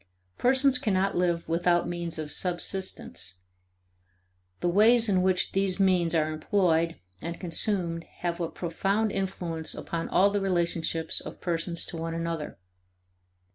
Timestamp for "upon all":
9.75-10.31